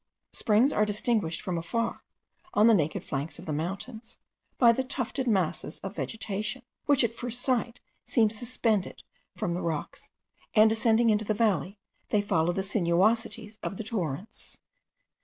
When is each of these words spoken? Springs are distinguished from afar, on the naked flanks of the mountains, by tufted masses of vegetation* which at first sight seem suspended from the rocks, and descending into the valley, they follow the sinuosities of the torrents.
Springs 0.33 0.73
are 0.73 0.83
distinguished 0.83 1.41
from 1.43 1.59
afar, 1.59 2.03
on 2.55 2.65
the 2.65 2.73
naked 2.73 3.03
flanks 3.03 3.37
of 3.37 3.45
the 3.45 3.53
mountains, 3.53 4.17
by 4.57 4.73
tufted 4.73 5.27
masses 5.27 5.77
of 5.81 5.95
vegetation* 5.95 6.63
which 6.87 7.03
at 7.03 7.13
first 7.13 7.39
sight 7.39 7.79
seem 8.03 8.27
suspended 8.27 9.03
from 9.35 9.53
the 9.53 9.61
rocks, 9.61 10.09
and 10.55 10.71
descending 10.71 11.11
into 11.11 11.23
the 11.25 11.35
valley, 11.35 11.77
they 12.09 12.19
follow 12.19 12.51
the 12.51 12.63
sinuosities 12.63 13.59
of 13.61 13.77
the 13.77 13.83
torrents. 13.83 14.57